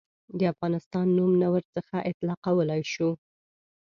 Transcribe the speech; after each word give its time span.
د 0.37 0.39
افغانستان 0.53 1.05
نوم 1.17 1.31
نه 1.41 1.47
ورڅخه 1.53 1.97
اطلاقولای 2.11 2.81
شو. 2.93 3.09